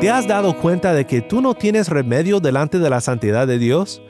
[0.00, 3.58] ¿Te has dado cuenta de que tú no tienes remedio delante de la santidad de
[3.58, 4.00] Dios?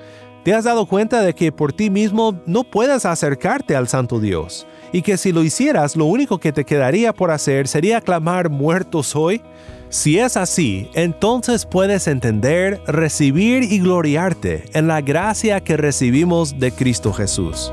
[0.45, 4.67] ¿Te has dado cuenta de que por ti mismo no puedes acercarte al Santo Dios?
[4.93, 9.03] Y que si lo hicieras, lo único que te quedaría por hacer sería clamar muerto
[9.03, 9.41] soy?
[9.89, 16.71] Si es así, entonces puedes entender, recibir y gloriarte en la gracia que recibimos de
[16.71, 17.73] Cristo Jesús.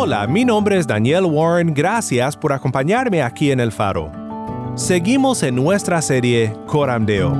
[0.00, 4.12] Hola, mi nombre es Daniel Warren, gracias por acompañarme aquí en El Faro.
[4.76, 7.32] Seguimos en nuestra serie Coramdeo.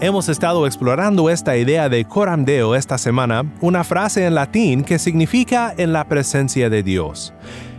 [0.00, 5.72] Hemos estado explorando esta idea de coramdeo esta semana, una frase en latín que significa
[5.76, 7.32] en la presencia de Dios.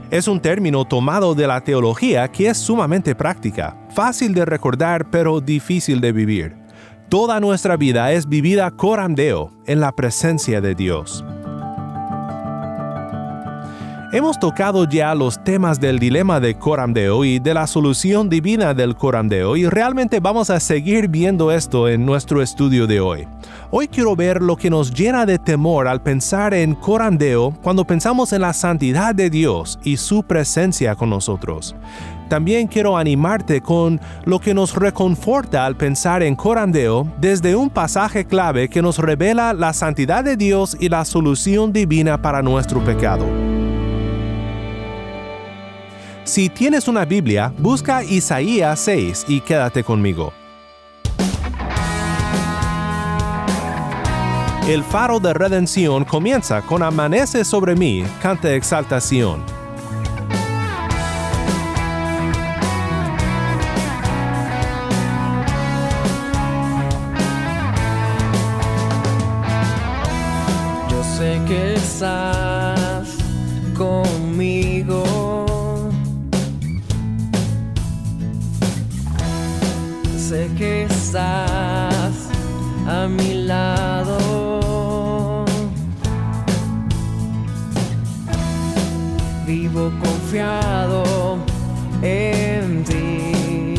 [0.10, 5.42] Es un término tomado de la teología que es sumamente práctica, fácil de recordar pero
[5.42, 6.56] difícil de vivir.
[7.10, 11.26] Toda nuestra vida es vivida coramdeo, en la presencia de Dios.
[14.14, 18.96] Hemos tocado ya los temas del dilema de Coramdeo y de la solución divina del
[18.96, 23.28] Coramdeo y realmente vamos a seguir viendo esto en nuestro estudio de hoy.
[23.70, 28.32] Hoy quiero ver lo que nos llena de temor al pensar en Coramdeo cuando pensamos
[28.32, 31.76] en la santidad de Dios y su presencia con nosotros.
[32.30, 38.24] También quiero animarte con lo que nos reconforta al pensar en Corandeo desde un pasaje
[38.24, 43.57] clave que nos revela la santidad de Dios y la solución divina para nuestro pecado.
[46.28, 50.34] Si tienes una Biblia, busca Isaías 6 y quédate conmigo.
[54.68, 59.42] El faro de redención comienza con Amanece sobre mí, canta exaltación.
[70.90, 71.78] Yo sé que
[89.78, 91.38] Vivo confiado
[92.02, 93.76] en ti.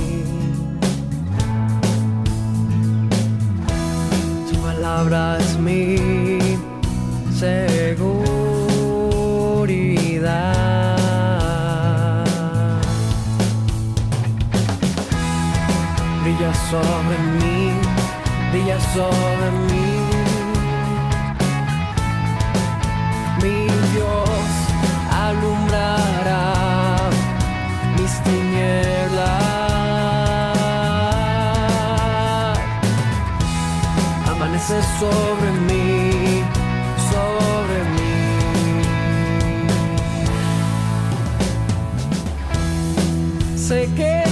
[4.48, 5.96] Tu palabra es mi
[7.36, 8.28] seguridad.
[16.22, 17.72] Brilla sobre mí,
[18.52, 19.27] brilla sobre
[34.58, 36.42] Amanece sobre mí,
[37.10, 38.14] sobre mí.
[43.56, 44.27] Sé que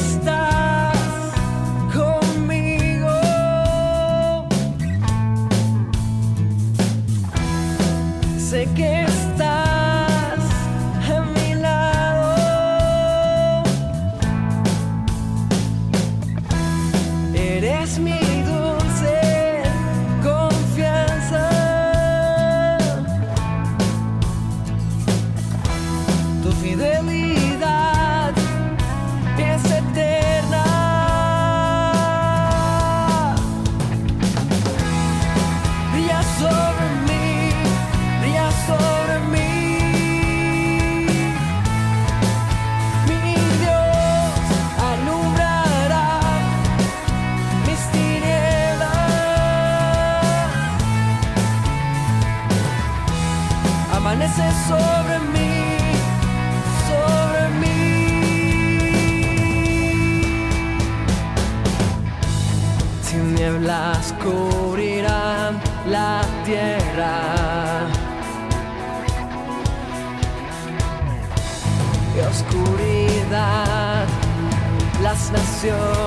[75.67, 76.06] las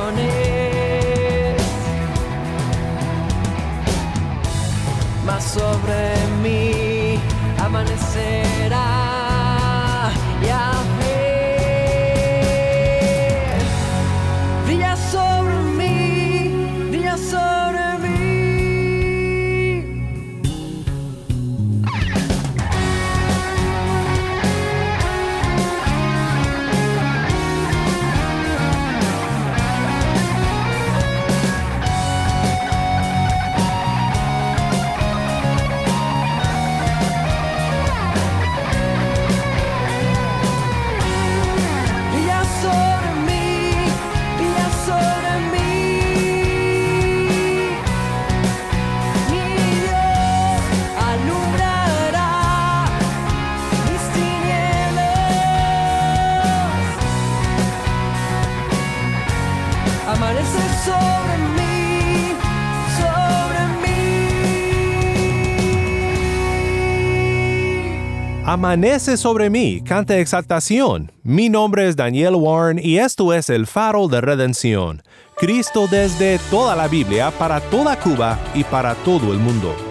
[68.51, 71.11] Amanece sobre mí, canta exaltación.
[71.21, 75.03] Mi nombre es Daniel Warren y esto es el faro de redención.
[75.37, 79.88] Cristo desde toda la Biblia, para toda Cuba y para todo el mundo.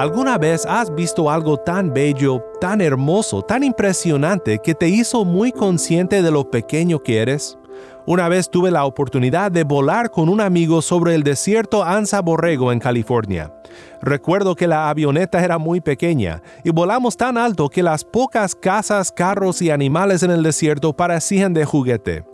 [0.00, 5.52] ¿Alguna vez has visto algo tan bello, tan hermoso, tan impresionante que te hizo muy
[5.52, 7.58] consciente de lo pequeño que eres?
[8.06, 12.72] Una vez tuve la oportunidad de volar con un amigo sobre el desierto Anza Borrego
[12.72, 13.52] en California.
[14.00, 19.12] Recuerdo que la avioneta era muy pequeña y volamos tan alto que las pocas casas,
[19.12, 22.24] carros y animales en el desierto parecían de juguete.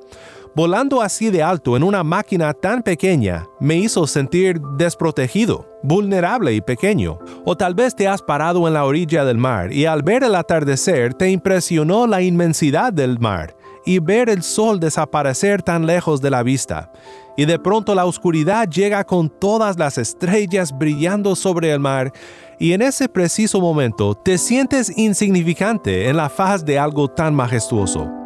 [0.57, 6.63] Volando así de alto en una máquina tan pequeña me hizo sentir desprotegido, vulnerable y
[6.63, 7.19] pequeño.
[7.45, 10.35] O tal vez te has parado en la orilla del mar y al ver el
[10.35, 13.55] atardecer te impresionó la inmensidad del mar
[13.85, 16.91] y ver el sol desaparecer tan lejos de la vista.
[17.37, 22.15] Y de pronto la oscuridad llega con todas las estrellas brillando sobre el mar
[22.59, 28.26] y en ese preciso momento te sientes insignificante en la faz de algo tan majestuoso.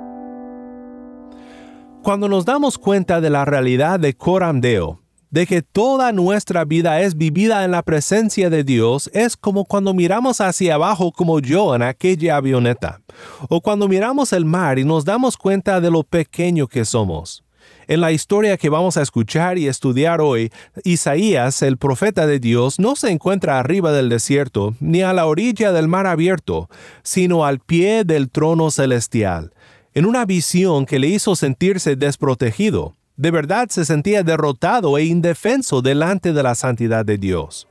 [2.02, 5.00] Cuando nos damos cuenta de la realidad de Coram Deo,
[5.30, 9.92] de que toda nuestra vida es vivida en la presencia de Dios, es como cuando
[9.92, 13.02] miramos hacia abajo como yo en aquella avioneta,
[13.50, 17.44] o cuando miramos el mar y nos damos cuenta de lo pequeño que somos.
[17.86, 20.50] En la historia que vamos a escuchar y estudiar hoy,
[20.84, 25.70] Isaías, el profeta de Dios, no se encuentra arriba del desierto ni a la orilla
[25.72, 26.70] del mar abierto,
[27.02, 29.52] sino al pie del trono celestial
[29.94, 32.94] en una visión que le hizo sentirse desprotegido.
[33.16, 37.66] De verdad se sentía derrotado e indefenso delante de la santidad de Dios.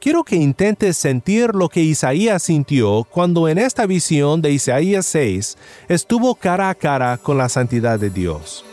[0.00, 5.56] Quiero que intentes sentir lo que Isaías sintió cuando en esta visión de Isaías 6
[5.88, 8.64] estuvo cara a cara con la santidad de Dios.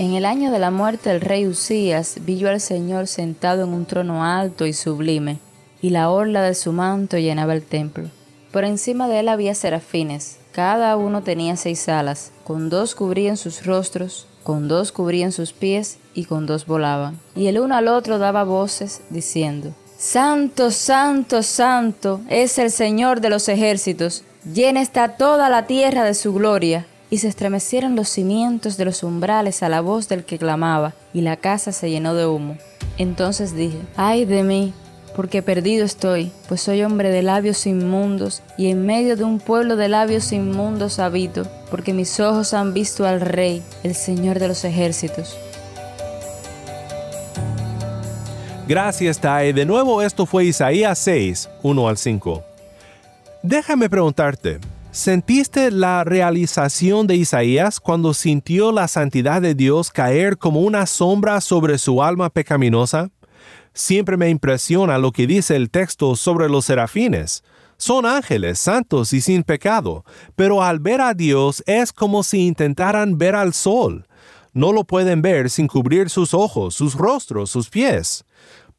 [0.00, 3.74] En el año de la muerte del rey Usías vi yo al Señor sentado en
[3.74, 5.38] un trono alto y sublime,
[5.82, 8.08] y la orla de su manto llenaba el templo.
[8.52, 13.64] Por encima de él había serafines, cada uno tenía seis alas, con dos cubrían sus
[13.64, 17.20] rostros, con dos cubrían sus pies y con dos volaban.
[17.36, 23.30] Y el uno al otro daba voces, diciendo, Santo, santo, santo es el Señor de
[23.30, 26.86] los ejércitos, llena está toda la tierra de su gloria.
[27.12, 31.22] Y se estremecieron los cimientos de los umbrales a la voz del que clamaba, y
[31.22, 32.56] la casa se llenó de humo.
[32.98, 34.72] Entonces dije, ay de mí,
[35.14, 39.76] porque perdido estoy, pues soy hombre de labios inmundos, y en medio de un pueblo
[39.76, 44.64] de labios inmundos habito, porque mis ojos han visto al Rey, el Señor de los
[44.64, 45.36] ejércitos.
[48.70, 49.52] Gracias, Tai.
[49.52, 52.44] De nuevo, esto fue Isaías 6, 1 al 5.
[53.42, 54.60] Déjame preguntarte,
[54.92, 61.40] ¿sentiste la realización de Isaías cuando sintió la santidad de Dios caer como una sombra
[61.40, 63.10] sobre su alma pecaminosa?
[63.72, 67.44] Siempre me impresiona lo que dice el texto sobre los serafines.
[67.76, 70.04] Son ángeles santos y sin pecado,
[70.36, 74.06] pero al ver a Dios es como si intentaran ver al sol.
[74.52, 78.24] No lo pueden ver sin cubrir sus ojos, sus rostros, sus pies.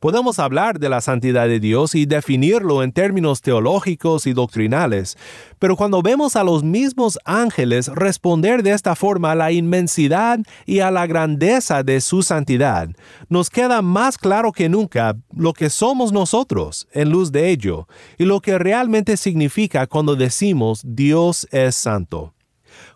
[0.02, 5.16] Podemos hablar de la santidad de Dios y definirlo en términos teológicos y doctrinales,
[5.60, 10.80] pero cuando vemos a los mismos ángeles responder de esta forma a la inmensidad y
[10.80, 12.90] a la grandeza de su santidad,
[13.30, 18.26] nos queda más claro que nunca lo que somos nosotros en luz de ello y
[18.26, 22.34] lo que realmente significa cuando decimos Dios es santo.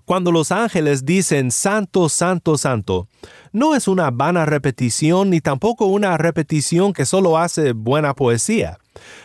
[0.06, 3.08] Cuando los ángeles dicen Santo, Santo, Santo,
[3.52, 8.78] no es una vana repetición ni tampoco una repetición que solo hace buena poesía.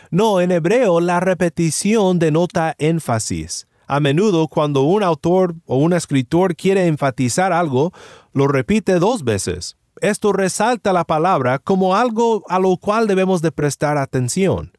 [0.09, 3.67] No, en hebreo la repetición denota énfasis.
[3.87, 7.91] A menudo cuando un autor o un escritor quiere enfatizar algo,
[8.33, 9.75] lo repite dos veces.
[9.99, 14.71] Esto resalta la palabra como algo a lo cual debemos de prestar atención.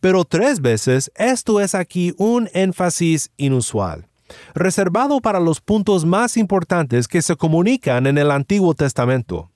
[0.00, 4.08] Pero tres veces esto es aquí un énfasis inusual
[4.54, 9.50] reservado para los puntos más importantes que se comunican en el Antiguo Testamento.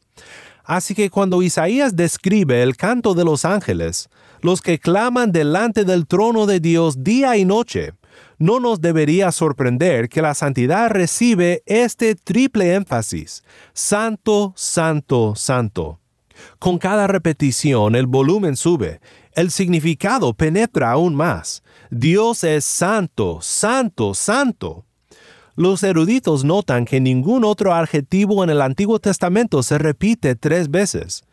[0.64, 4.08] Así que cuando Isaías describe el canto de los ángeles,
[4.40, 7.92] los que claman delante del trono de Dios día y noche,
[8.38, 16.00] no nos debería sorprender que la santidad recibe este triple énfasis, Santo, Santo, Santo.
[16.58, 19.00] Con cada repetición el volumen sube,
[19.34, 21.62] el significado penetra aún más.
[21.90, 24.84] Dios es santo, santo, santo.
[25.54, 31.24] Los eruditos notan que ningún otro adjetivo en el Antiguo Testamento se repite tres veces.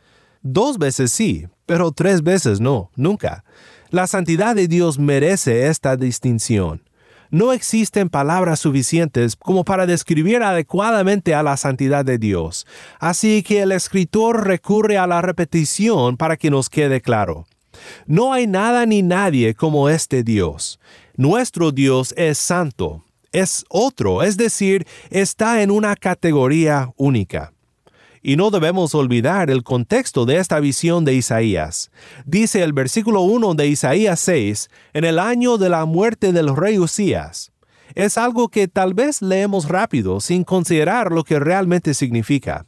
[0.42, 3.44] Dos veces sí, pero tres veces no, nunca.
[3.90, 6.84] La santidad de Dios merece esta distinción.
[7.32, 12.66] No existen palabras suficientes como para describir adecuadamente a la santidad de Dios,
[13.00, 17.46] así que el escritor recurre a la repetición para que nos quede claro.
[18.06, 20.80] No hay nada ni nadie como este Dios.
[21.16, 27.54] Nuestro Dios es santo, es otro, es decir, está en una categoría única.
[28.22, 31.90] Y no debemos olvidar el contexto de esta visión de Isaías.
[32.26, 36.80] Dice el versículo 1 de Isaías 6, en el año de la muerte del rey
[36.80, 37.52] Usías.
[37.96, 42.66] Es algo que tal vez leemos rápido sin considerar lo que realmente significa.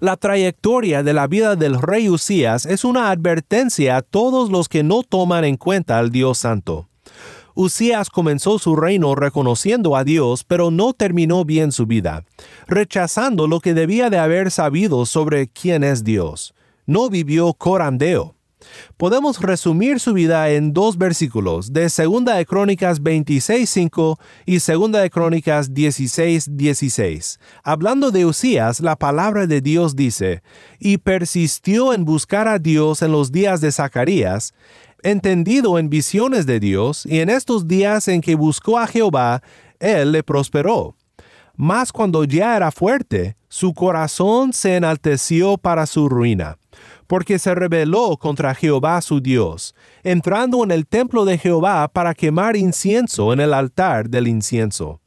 [0.00, 4.82] La trayectoria de la vida del rey Usías es una advertencia a todos los que
[4.82, 6.88] no toman en cuenta al Dios Santo.
[7.54, 12.24] Usías comenzó su reino reconociendo a Dios, pero no terminó bien su vida,
[12.66, 16.54] rechazando lo que debía de haber sabido sobre quién es Dios.
[16.84, 18.35] No vivió corandeo.
[18.96, 25.10] Podemos resumir su vida en dos versículos de 2 de Crónicas 26.5 y 2 de
[25.10, 27.38] Crónicas 16.16.
[27.62, 30.42] Hablando de Usías, la palabra de Dios dice,
[30.78, 34.54] y persistió en buscar a Dios en los días de Zacarías,
[35.02, 39.42] entendido en visiones de Dios, y en estos días en que buscó a Jehová,
[39.78, 40.96] él le prosperó.
[41.54, 46.58] Mas cuando ya era fuerte, su corazón se enalteció para su ruina
[47.06, 52.56] porque se rebeló contra Jehová su Dios, entrando en el templo de Jehová para quemar
[52.56, 55.00] incienso en el altar del incienso.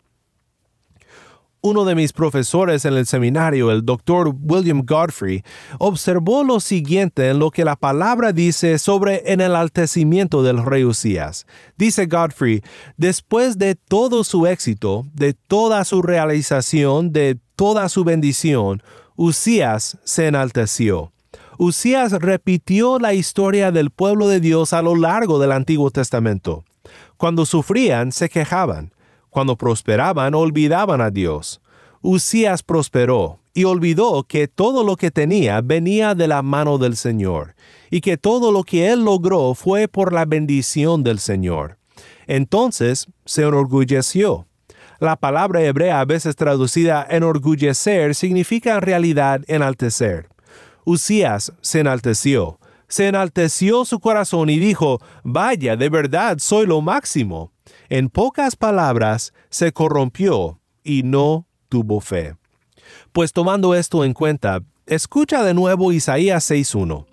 [1.62, 5.44] Uno de mis profesores en el seminario, el doctor William Godfrey,
[5.78, 11.46] observó lo siguiente en lo que la palabra dice sobre el enaltecimiento del rey Usías.
[11.78, 12.62] Dice Godfrey,
[12.96, 18.82] después de todo su éxito, de toda su realización, de toda su bendición,
[19.18, 21.12] Usías se enalteció.
[21.62, 26.64] Usías repitió la historia del pueblo de Dios a lo largo del Antiguo Testamento.
[27.18, 28.94] Cuando sufrían, se quejaban.
[29.30, 31.60] Cuando prosperaban, olvidaban a Dios.
[32.02, 37.56] Usías prosperó y olvidó que todo lo que tenía venía de la mano del Señor,
[37.92, 41.78] y que todo lo que él logró fue por la bendición del Señor.
[42.26, 44.48] Entonces se enorgulleció.
[45.02, 50.30] La palabra hebrea a veces traducida enorgullecer significa en realidad enaltecer.
[50.86, 57.52] Usías se enalteció, se enalteció su corazón y dijo, Vaya, de verdad soy lo máximo.
[57.90, 62.36] En pocas palabras, se corrompió y no tuvo fe.
[63.12, 67.06] Pues tomando esto en cuenta, escucha de nuevo Isaías 6.1.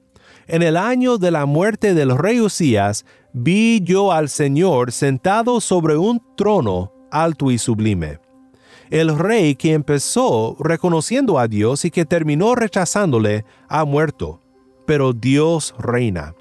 [0.46, 5.96] En el año de la muerte del rey Usías, vi yo al Señor sentado sobre
[5.96, 8.25] un trono alto y sublime
[8.90, 14.40] el rey que empezó reconociendo a Dios y que terminó rechazándole ha muerto,
[14.87, 16.35] pero Dios reina.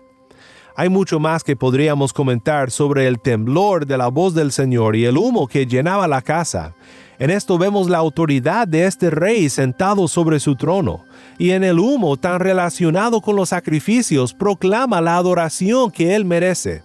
[0.78, 5.06] Hay mucho más que podríamos comentar sobre el temblor de la voz del Señor y
[5.06, 6.76] el humo que llenaba la casa.
[7.18, 11.06] En esto vemos la autoridad de este rey sentado sobre su trono,
[11.38, 16.84] y en el humo tan relacionado con los sacrificios proclama la adoración que él merece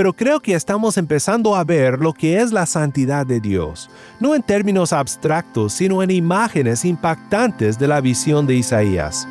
[0.00, 4.34] pero creo que estamos empezando a ver lo que es la santidad de Dios, no
[4.34, 9.28] en términos abstractos, sino en imágenes impactantes de la visión de Isaías.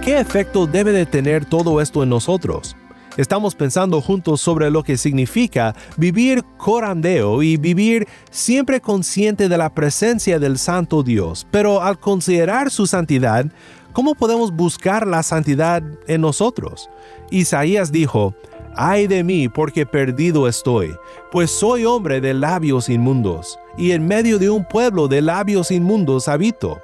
[0.00, 2.78] ¿Qué efecto debe de tener todo esto en nosotros?
[3.16, 9.72] Estamos pensando juntos sobre lo que significa vivir corandeo y vivir siempre consciente de la
[9.72, 13.46] presencia del Santo Dios, pero al considerar su santidad,
[13.94, 16.90] ¿cómo podemos buscar la santidad en nosotros?
[17.30, 18.34] Isaías dijo,
[18.78, 20.94] Ay de mí porque perdido estoy,
[21.32, 26.28] pues soy hombre de labios inmundos, y en medio de un pueblo de labios inmundos
[26.28, 26.82] habito,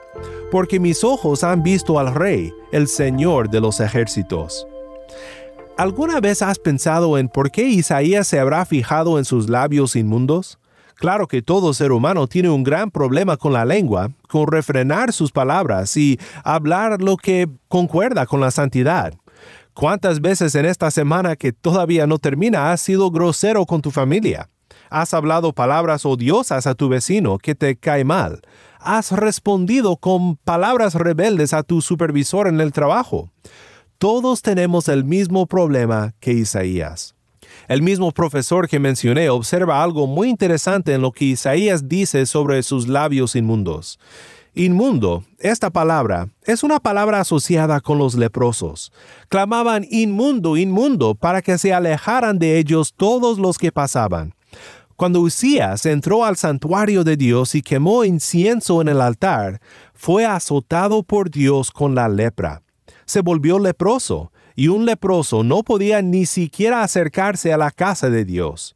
[0.50, 4.66] porque mis ojos han visto al Rey, el Señor de los ejércitos.
[5.78, 10.58] ¿Alguna vez has pensado en por qué Isaías se habrá fijado en sus labios inmundos?
[10.96, 15.32] Claro que todo ser humano tiene un gran problema con la lengua, con refrenar sus
[15.32, 19.14] palabras y hablar lo que concuerda con la santidad.
[19.72, 24.50] ¿Cuántas veces en esta semana que todavía no termina has sido grosero con tu familia?
[24.90, 28.42] Has hablado palabras odiosas a tu vecino que te cae mal.
[28.78, 33.30] Has respondido con palabras rebeldes a tu supervisor en el trabajo
[34.02, 37.14] todos tenemos el mismo problema que Isaías.
[37.68, 42.64] El mismo profesor que mencioné observa algo muy interesante en lo que Isaías dice sobre
[42.64, 44.00] sus labios inmundos.
[44.56, 48.90] Inmundo, esta palabra, es una palabra asociada con los leprosos.
[49.28, 54.34] Clamaban inmundo, inmundo, para que se alejaran de ellos todos los que pasaban.
[54.96, 59.60] Cuando Usías entró al santuario de Dios y quemó incienso en el altar,
[59.94, 62.62] fue azotado por Dios con la lepra
[63.12, 68.24] se volvió leproso, y un leproso no podía ni siquiera acercarse a la casa de
[68.24, 68.74] Dios.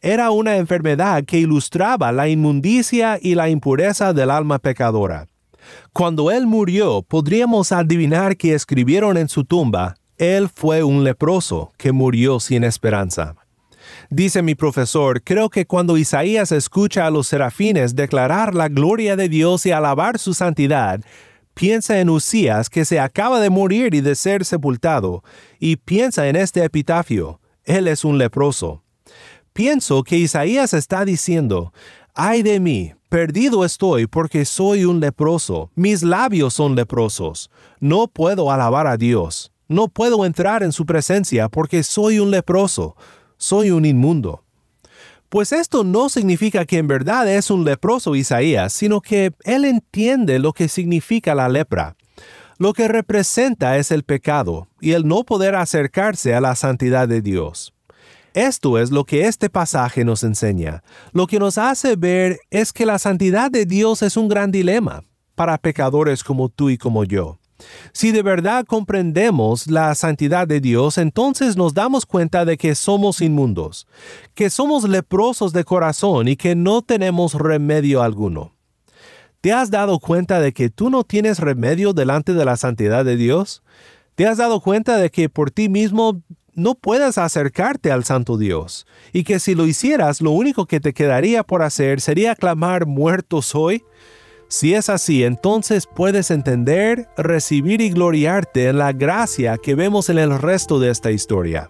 [0.00, 5.28] Era una enfermedad que ilustraba la inmundicia y la impureza del alma pecadora.
[5.92, 11.92] Cuando él murió, podríamos adivinar que escribieron en su tumba, él fue un leproso que
[11.92, 13.34] murió sin esperanza.
[14.08, 19.28] Dice mi profesor, creo que cuando Isaías escucha a los serafines declarar la gloria de
[19.28, 21.00] Dios y alabar su santidad,
[21.54, 25.22] piensa en Usías que se acaba de morir y de ser sepultado,
[25.58, 28.82] y piensa en este epitafio, él es un leproso.
[29.52, 31.72] Pienso que Isaías está diciendo,
[32.14, 38.50] ay de mí, perdido estoy porque soy un leproso, mis labios son leprosos, no puedo
[38.50, 42.96] alabar a Dios, no puedo entrar en su presencia porque soy un leproso,
[43.36, 44.43] soy un inmundo.
[45.34, 50.38] Pues esto no significa que en verdad es un leproso Isaías, sino que él entiende
[50.38, 51.96] lo que significa la lepra.
[52.56, 57.20] Lo que representa es el pecado y el no poder acercarse a la santidad de
[57.20, 57.74] Dios.
[58.32, 60.84] Esto es lo que este pasaje nos enseña.
[61.10, 65.02] Lo que nos hace ver es que la santidad de Dios es un gran dilema
[65.34, 67.40] para pecadores como tú y como yo.
[67.92, 73.20] Si de verdad comprendemos la santidad de Dios, entonces nos damos cuenta de que somos
[73.20, 73.86] inmundos,
[74.34, 78.52] que somos leprosos de corazón y que no tenemos remedio alguno.
[79.40, 83.16] ¿Te has dado cuenta de que tú no tienes remedio delante de la santidad de
[83.16, 83.62] Dios?
[84.14, 86.22] ¿Te has dado cuenta de que por ti mismo
[86.54, 90.94] no puedes acercarte al Santo Dios y que si lo hicieras lo único que te
[90.94, 93.84] quedaría por hacer sería clamar muerto soy?
[94.48, 100.18] Si es así, entonces puedes entender, recibir y gloriarte en la gracia que vemos en
[100.18, 101.68] el resto de esta historia.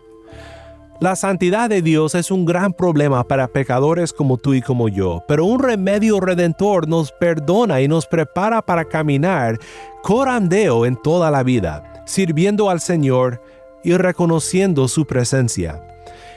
[1.01, 5.23] La santidad de Dios es un gran problema para pecadores como tú y como yo,
[5.27, 9.59] pero un remedio redentor nos perdona y nos prepara para caminar
[10.03, 13.43] corandeo en toda la vida, sirviendo al Señor
[13.83, 15.83] y reconociendo su presencia.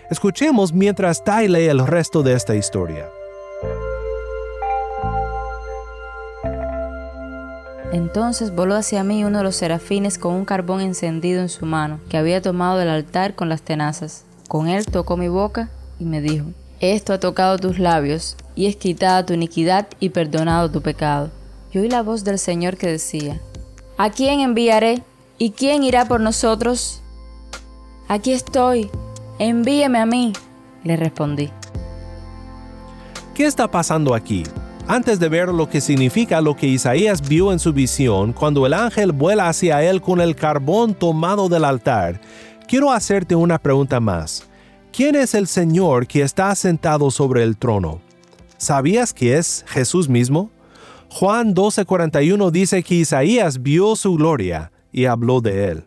[0.10, 3.10] Escuchemos mientras Tai lee el resto de esta historia.
[7.92, 12.00] Entonces voló hacia mí uno de los serafines con un carbón encendido en su mano,
[12.10, 14.26] que había tomado del altar con las tenazas.
[14.48, 15.70] Con él tocó mi boca
[16.00, 16.48] y me dijo,
[16.80, 21.30] Esto ha tocado tus labios, y es quitada tu iniquidad y perdonado tu pecado.
[21.72, 23.40] Y oí la voz del Señor que decía,
[23.98, 25.02] ¿A quién enviaré?
[25.38, 27.02] ¿Y quién irá por nosotros?
[28.10, 28.90] Aquí estoy,
[29.40, 30.34] envíeme a mí,
[30.84, 31.52] le respondí.
[33.34, 34.44] ¿Qué está pasando aquí?
[34.90, 38.74] Antes de ver lo que significa lo que Isaías vio en su visión cuando el
[38.74, 42.22] ángel vuela hacia él con el carbón tomado del altar,
[42.70, 44.48] quiero hacerte una pregunta más.
[44.94, 48.00] ¿Quién es el Señor que está sentado sobre el trono?
[48.58, 50.52] ¿Sabías que es Jesús mismo?
[51.10, 55.84] Juan 12:41 dice que Isaías vio su gloria y habló de él.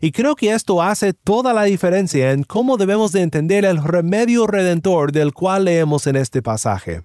[0.00, 4.46] Y creo que esto hace toda la diferencia en cómo debemos de entender el remedio
[4.46, 7.02] redentor del cual leemos en este pasaje.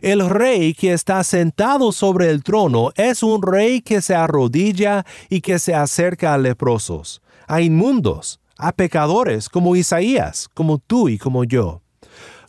[0.00, 5.40] El rey que está sentado sobre el trono es un rey que se arrodilla y
[5.40, 11.44] que se acerca a leprosos, a inmundos, a pecadores como Isaías, como tú y como
[11.44, 11.80] yo.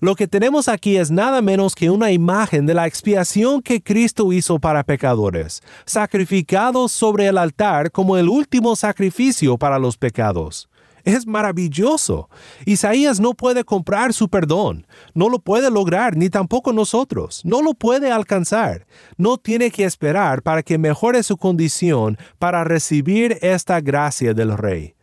[0.02, 4.34] Lo que tenemos aquí es nada menos que una imagen de la expiación que Cristo
[4.34, 10.68] hizo para pecadores, sacrificado sobre el altar como el último sacrificio para los pecados.
[11.06, 12.30] Es maravilloso.
[12.66, 17.76] Isaías no puede comprar su perdón, no lo puede lograr, ni tampoco nosotros, no lo
[17.76, 18.88] puede alcanzar.
[19.16, 24.96] No tiene que esperar para que mejore su condición para recibir esta gracia del Rey.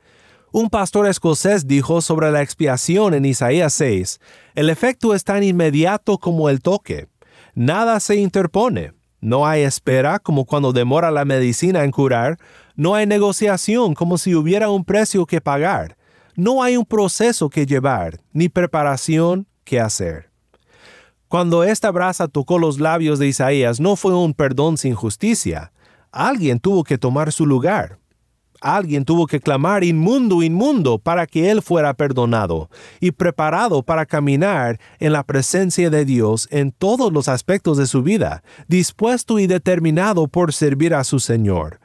[0.51, 4.21] Un pastor escocés dijo sobre la expiación en Isaías 6,
[4.57, 7.07] el efecto es tan inmediato como el toque.
[7.55, 8.93] Nada se interpone.
[9.23, 12.39] No hay espera como cuando demora la medicina en curar.
[12.75, 15.97] No hay negociación como si hubiera un precio que pagar.
[16.35, 20.29] No hay un proceso que llevar, ni preparación que hacer.
[21.29, 25.73] Cuando esta brasa tocó los labios de Isaías no fue un perdón sin justicia.
[26.11, 28.01] Alguien tuvo que tomar su lugar.
[28.63, 32.71] Alguien tuvo que clamar inmundo, inmundo, para que él fuera perdonado
[33.01, 38.05] y preparado para caminar en la presencia de Dios en todos los aspectos de su
[38.05, 41.81] vida, dispuesto y determinado por servir a su Señor.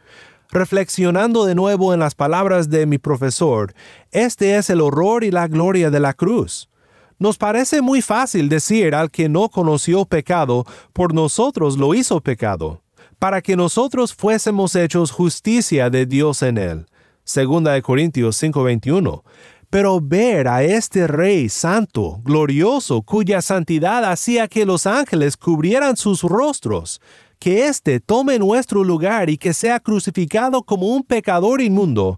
[0.52, 3.74] Reflexionando de nuevo en las palabras de mi profesor,
[4.12, 6.70] este es el horror y la gloria de la cruz.
[7.18, 10.64] Nos parece muy fácil decir al que no conoció pecado,
[10.94, 12.84] por nosotros lo hizo pecado
[13.20, 16.86] para que nosotros fuésemos hechos justicia de Dios en él.
[17.24, 19.24] Segunda de Corintios 5:21.
[19.70, 26.22] Pero ver a este Rey santo, glorioso, cuya santidad hacía que los ángeles cubrieran sus
[26.24, 27.02] rostros,
[27.38, 32.18] que éste tome nuestro lugar y que sea crucificado como un pecador inmundo,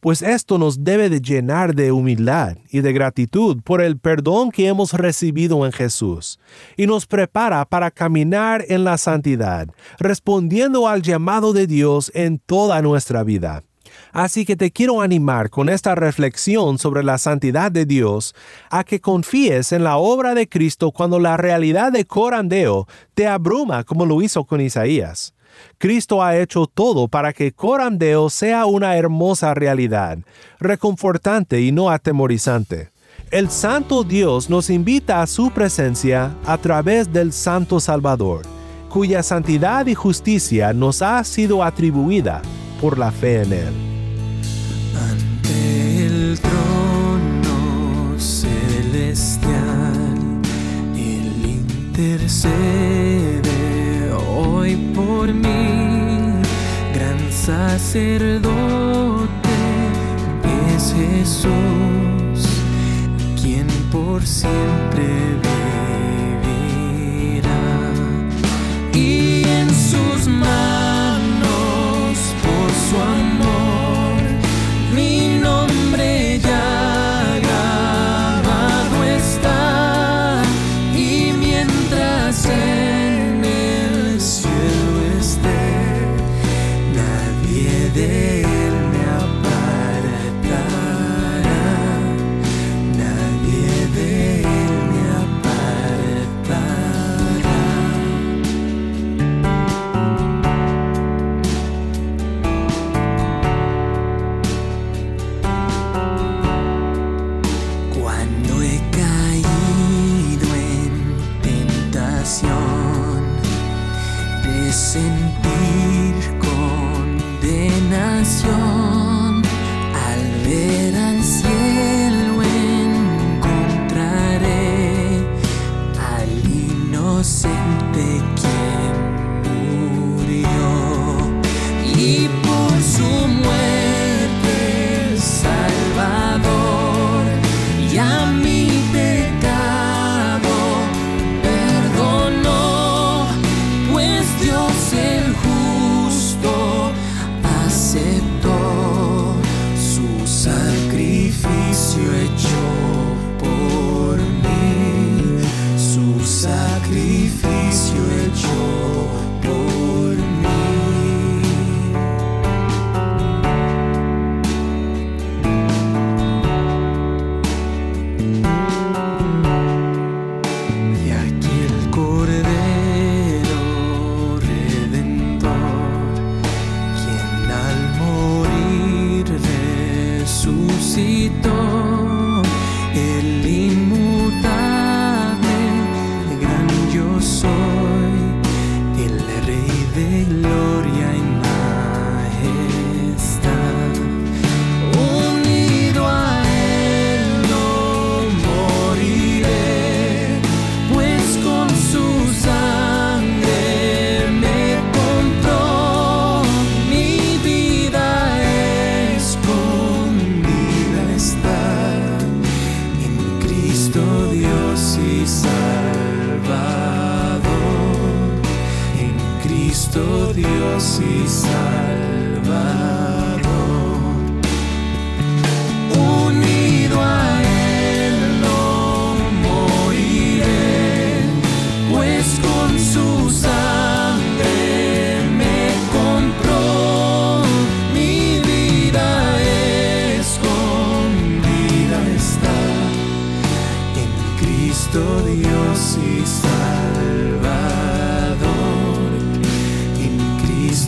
[0.00, 4.66] pues esto nos debe de llenar de humildad y de gratitud por el perdón que
[4.66, 6.38] hemos recibido en Jesús,
[6.76, 12.82] y nos prepara para caminar en la santidad, respondiendo al llamado de Dios en toda
[12.82, 13.62] nuestra vida.
[14.12, 18.34] Así que te quiero animar con esta reflexión sobre la santidad de Dios
[18.70, 23.84] a que confíes en la obra de Cristo cuando la realidad de Corandeo te abruma
[23.84, 25.34] como lo hizo con Isaías.
[25.78, 30.18] Cristo ha hecho todo para que Corandeo sea una hermosa realidad,
[30.58, 32.90] reconfortante y no atemorizante.
[33.30, 38.42] El Santo Dios nos invita a su presencia a través del Santo Salvador,
[38.88, 42.42] cuya santidad y justicia nos ha sido atribuida
[42.80, 43.72] por la fe en Él.
[45.10, 49.54] Ante el trono celestial,
[50.96, 53.49] Él intercede
[54.60, 56.42] hoy por mí,
[56.94, 58.48] gran sacerdote
[60.74, 61.50] es Jesús,
[63.40, 65.06] quien por siempre
[66.42, 67.62] vivirá.
[68.92, 70.99] Y en sus manos,
[87.92, 88.59] nadie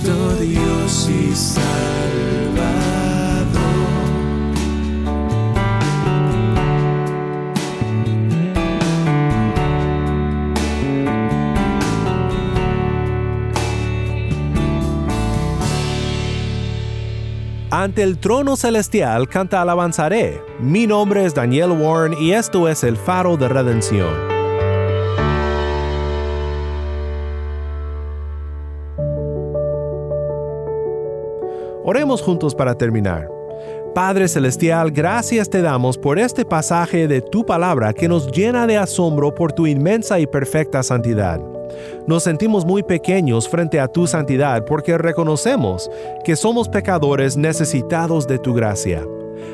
[0.05, 1.33] Dios y.
[17.71, 20.41] Ante el trono celestial canta alabanzaré.
[20.61, 24.32] Mi nombre es Daniel Warren y esto es el faro de redención.
[31.95, 33.29] Oremos juntos para terminar.
[33.95, 38.79] Padre Celestial, gracias te damos por este pasaje de tu palabra que nos llena de
[38.79, 41.39] asombro por tu inmensa y perfecta santidad.
[42.07, 45.91] Nos sentimos muy pequeños frente a tu santidad porque reconocemos
[46.25, 49.07] que somos pecadores necesitados de tu gracia.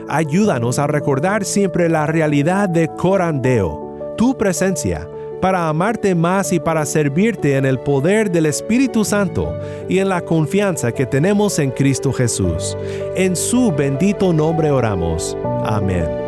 [0.09, 5.09] Ayúdanos a recordar siempre la realidad de Corandeo, tu presencia,
[5.41, 10.21] para amarte más y para servirte en el poder del Espíritu Santo y en la
[10.21, 12.77] confianza que tenemos en Cristo Jesús.
[13.17, 15.37] En su bendito nombre oramos.
[15.65, 16.28] Amén.